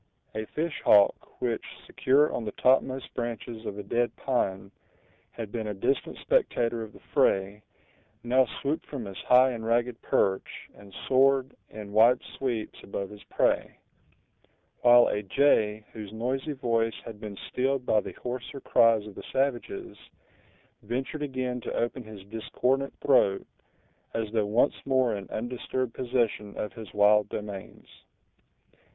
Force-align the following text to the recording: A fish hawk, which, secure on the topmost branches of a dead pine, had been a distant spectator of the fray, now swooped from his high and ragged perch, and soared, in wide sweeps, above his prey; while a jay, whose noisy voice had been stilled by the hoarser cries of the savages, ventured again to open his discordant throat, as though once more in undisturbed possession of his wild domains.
A 0.33 0.45
fish 0.47 0.81
hawk, 0.83 1.39
which, 1.39 1.63
secure 1.85 2.33
on 2.33 2.43
the 2.43 2.53
topmost 2.53 3.13
branches 3.13 3.67
of 3.67 3.77
a 3.77 3.83
dead 3.83 4.15
pine, 4.15 4.71
had 5.29 5.51
been 5.51 5.67
a 5.67 5.75
distant 5.75 6.17
spectator 6.17 6.81
of 6.81 6.91
the 6.91 6.99
fray, 7.13 7.61
now 8.23 8.47
swooped 8.47 8.87
from 8.87 9.05
his 9.05 9.19
high 9.19 9.51
and 9.51 9.63
ragged 9.63 10.01
perch, 10.01 10.67
and 10.75 10.91
soared, 11.07 11.55
in 11.69 11.91
wide 11.93 12.19
sweeps, 12.35 12.81
above 12.81 13.11
his 13.11 13.23
prey; 13.25 13.77
while 14.81 15.07
a 15.07 15.21
jay, 15.21 15.85
whose 15.93 16.11
noisy 16.11 16.53
voice 16.53 16.99
had 17.05 17.21
been 17.21 17.37
stilled 17.49 17.85
by 17.85 17.99
the 17.99 18.13
hoarser 18.13 18.59
cries 18.59 19.05
of 19.05 19.13
the 19.13 19.23
savages, 19.31 19.95
ventured 20.81 21.21
again 21.21 21.61
to 21.61 21.71
open 21.75 22.01
his 22.03 22.23
discordant 22.23 22.91
throat, 23.01 23.45
as 24.15 24.31
though 24.31 24.47
once 24.47 24.83
more 24.83 25.15
in 25.15 25.29
undisturbed 25.29 25.93
possession 25.93 26.57
of 26.57 26.73
his 26.73 26.91
wild 26.91 27.29
domains. 27.29 27.87